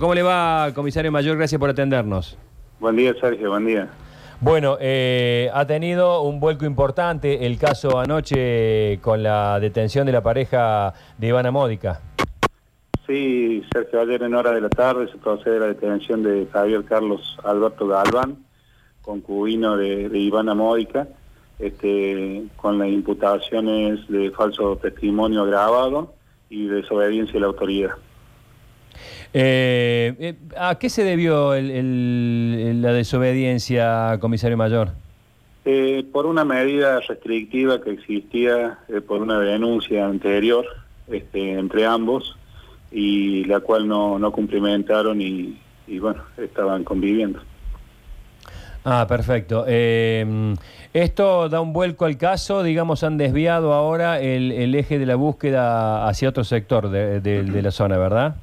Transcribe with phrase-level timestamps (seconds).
[0.00, 1.36] ¿cómo le va, comisario mayor?
[1.36, 2.36] Gracias por atendernos.
[2.80, 3.88] Buen día, Sergio, buen día.
[4.40, 10.24] Bueno, eh, ha tenido un vuelco importante el caso anoche con la detención de la
[10.24, 12.00] pareja de Ivana Módica.
[13.06, 17.38] Sí, Sergio, ayer en hora de la tarde se procede la detención de Javier Carlos
[17.44, 18.38] Alberto Galván,
[19.02, 21.06] concubino de, de Ivana Módica,
[21.60, 26.12] este, con las imputaciones de falso testimonio grabado
[26.48, 27.92] y desobediencia de la autoridad.
[29.32, 34.90] Eh, eh, ¿A qué se debió el- el- la desobediencia, comisario mayor?
[35.64, 40.64] Eh, por una medida restrictiva que existía eh, por una denuncia anterior
[41.12, 42.36] este, entre ambos
[42.90, 47.40] y la cual no, no cumplimentaron y, y, bueno, estaban conviviendo.
[48.84, 49.64] Ah, perfecto.
[49.68, 50.54] Eh,
[50.94, 55.14] esto da un vuelco al caso, digamos, han desviado ahora el, el eje de la
[55.16, 58.36] búsqueda hacia otro sector de, de- de la zona, ¿verdad?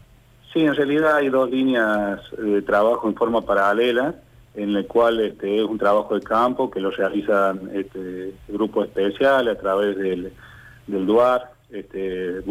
[0.57, 4.16] Sí, en realidad hay dos líneas de trabajo en forma paralela,
[4.55, 9.55] en el cual este, es un trabajo de campo que lo realizan este, grupos especiales
[9.55, 10.33] a través del,
[10.88, 12.41] del DUAR, este,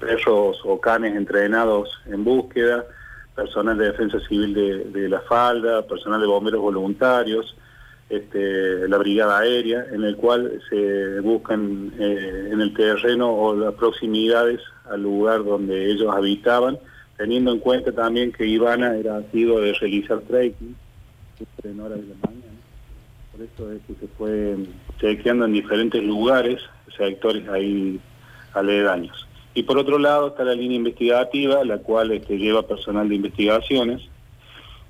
[0.00, 2.86] perros o canes entrenados en búsqueda,
[3.36, 7.54] personal de defensa civil de, de la falda, personal de bomberos voluntarios,
[8.08, 13.74] este, la brigada aérea, en el cual se buscan eh, en el terreno o las
[13.74, 16.78] proximidades al lugar donde ellos habitaban,
[17.16, 20.74] teniendo en cuenta también que Ivana era sido de realizar trekking
[21.64, 22.32] en horas de la.
[23.32, 24.56] Por eso es que se fue
[25.00, 26.60] chequeando en diferentes lugares,
[26.96, 27.98] sectores ahí
[28.52, 29.26] aledaños.
[29.54, 34.02] Y por otro lado está la línea investigativa, la cual este, lleva personal de investigaciones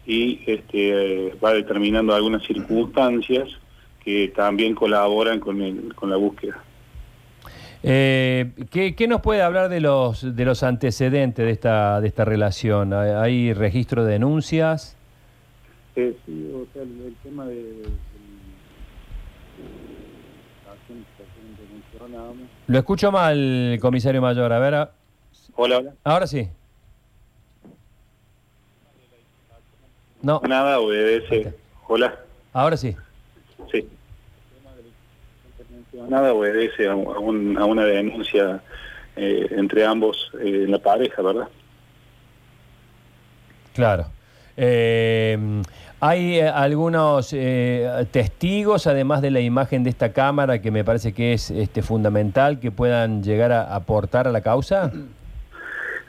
[0.07, 3.49] y este, va determinando algunas circunstancias
[4.05, 6.63] que también colaboran con la búsqueda.
[7.85, 12.25] Eh, ¿qué, qué nos puede hablar de los, de los antecedentes de esta, de esta
[12.25, 12.93] relación?
[12.93, 14.97] ¿Hay, hay registro de denuncias?
[15.97, 17.55] Eh, sí, o sea, el, el tema de...
[17.55, 17.93] de- de-
[22.67, 24.53] Lo escucho mal, comisario mayor.
[24.53, 24.91] A ver, a-
[25.55, 25.93] Hola, hola.
[26.05, 26.49] ahora sí.
[30.23, 31.53] No, Nada, obedece.
[31.89, 32.19] Hola.
[32.53, 32.97] ahora sí.
[33.71, 33.87] Sí.
[36.09, 38.61] Nada obedece a, un- a una denuncia
[39.17, 41.49] eh, entre ambos eh, en la pareja, ¿verdad?
[43.75, 44.07] Claro.
[44.57, 45.39] Eh,
[46.01, 51.13] hay eh, algunos eh, testigos, además de la imagen de esta cámara, que me parece
[51.13, 54.91] que es este, fundamental, que puedan llegar a aportar a la causa.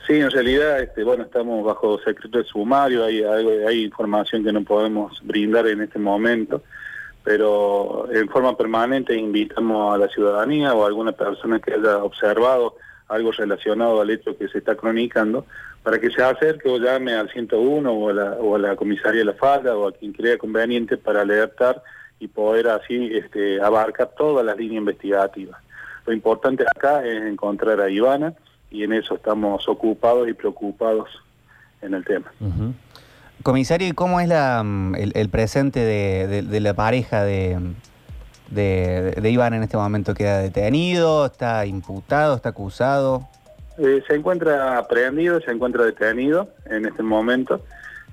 [0.06, 4.52] Sí, en realidad, este, bueno, estamos bajo secreto de sumario, hay, hay, hay información que
[4.52, 6.62] no podemos brindar en este momento,
[7.24, 12.76] pero en forma permanente invitamos a la ciudadanía o a alguna persona que haya observado
[13.08, 15.46] algo relacionado al hecho que se está cronicando,
[15.82, 19.20] para que se acerque o llame al 101 o a la, o a la comisaría
[19.20, 21.82] de la falda o a quien crea conveniente para alertar
[22.20, 25.60] y poder así este, abarcar todas las líneas investigativas.
[26.06, 28.34] Lo importante acá es encontrar a Ivana
[28.70, 31.08] y en eso estamos ocupados y preocupados
[31.80, 32.32] en el tema.
[33.42, 37.58] Comisario, ¿y cómo es la, mm, el, el presente de, de- de la pareja de,
[38.50, 40.14] de, de Iván en este momento?
[40.14, 41.26] ¿Queda detenido?
[41.26, 42.36] ¿Está imputado?
[42.36, 43.28] ¿Está acusado?
[43.78, 47.60] Eh, se encuentra aprehendido, se encuentra detenido en este momento,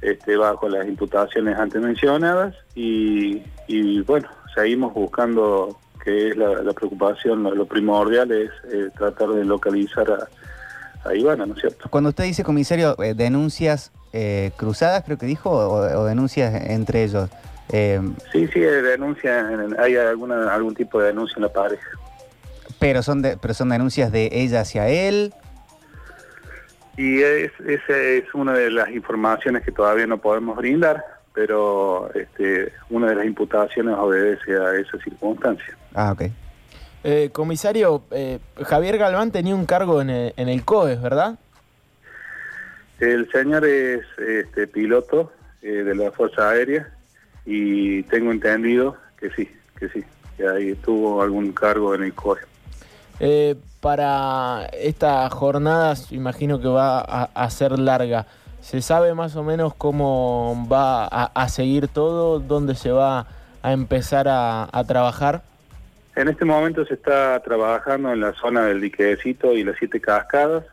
[0.02, 6.74] este, bajo las imputaciones antes mencionadas y, y, bueno, seguimos buscando que es la, la
[6.74, 11.88] preocupación, lo, lo primordial es eh, tratar de localizar a, a Ivana, ¿no es cierto?
[11.92, 17.04] Cuando usted dice, comisario, eh, denuncias eh, cruzadas, creo que dijo, o, o denuncias entre
[17.04, 17.30] ellos.
[17.72, 18.02] eh,
[18.32, 19.48] Sí, sí, hay denuncia,
[19.80, 21.88] hay alguna, algún tipo de denuncia en la pareja.
[22.80, 25.34] pero, son de- pero son denuncias de ella hacia él.
[26.98, 32.74] Y es, esa es una de las informaciones que todavía no podemos brindar, pero este,
[32.90, 35.78] una de las imputaciones obedece a esa circunstancia.
[35.96, 36.24] Ah, ok.
[37.04, 41.40] Eh, comisario, eh, Javier Galván tenía un cargo en el, en el COES, ¿verdad?
[43.02, 45.34] El señor es este, piloto
[45.64, 46.88] eh, de la Fuerza Aérea
[47.48, 50.04] y tengo entendido que sí, que sí,
[50.38, 52.42] que ahí tuvo algún cargo en el COE.
[53.20, 58.28] Eh, para estas jornadas, imagino que va a, a ser larga.
[58.60, 62.40] ¿Se sabe más o menos cómo va a, a seguir todo?
[62.40, 63.26] ¿Dónde se va
[63.64, 65.42] a empezar a, a trabajar?
[66.16, 70.66] En este momento se está trabajando en la zona del diquecito y las siete cascadas.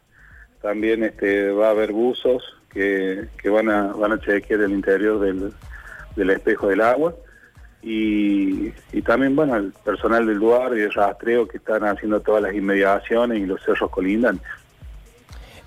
[0.62, 5.20] También este, va a haber buzos que, que van, a, van a chequear el interior
[5.20, 5.52] del,
[6.16, 7.14] del espejo del agua.
[7.80, 12.42] Y, y también, bueno, el personal del lugar y el rastreo que están haciendo todas
[12.42, 14.48] las inmediaciones y los cerros colindantes.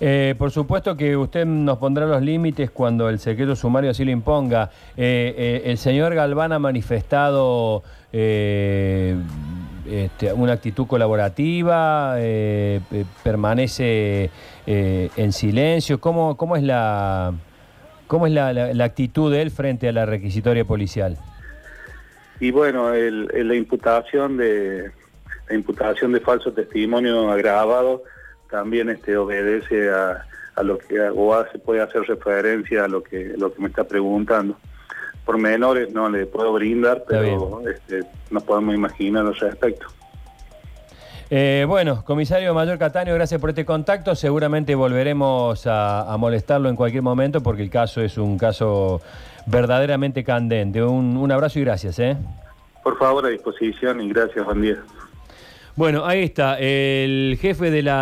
[0.03, 4.09] Eh, por supuesto que usted nos pondrá los límites cuando el secreto sumario así lo
[4.09, 4.71] imponga.
[4.97, 7.83] Eh, eh, el señor Galván ha manifestado
[9.91, 14.29] este, una actitud colaborativa, eh, eh, permanece
[14.65, 15.99] eh, en silencio.
[15.99, 17.33] ¿Cómo, cómo es, la,
[18.07, 21.17] cómo es la, actitud de él frente a la requisitoria policial?
[22.39, 24.91] Y bueno, el- la imputación de
[25.49, 28.03] la imputación de falso testimonio agravado
[28.49, 30.25] también este obedece a,
[30.63, 34.57] lo que o hace, puede hacer referencia a lo que lo que me está preguntando.
[35.25, 39.87] Por menores no le puedo brindar, pero este, no podemos imaginar al respecto.
[41.29, 44.15] Eh, bueno, comisario Mayor Cataño, gracias por este contacto.
[44.15, 49.01] Seguramente volveremos a, a molestarlo en cualquier momento porque el caso es un caso
[49.45, 50.83] verdaderamente candente.
[50.83, 51.99] Un, un abrazo y gracias.
[51.99, 52.17] ¿eh?
[52.83, 54.77] Por favor, a disposición y gracias, buen día.
[55.77, 57.99] Bueno, ahí está, el jefe de la...